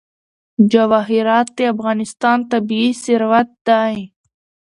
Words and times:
جواهرات 0.71 1.47
د 1.57 1.59
افغانستان 1.73 2.37
طبعي 2.51 2.89
ثروت 3.03 3.49
دی. 3.67 3.95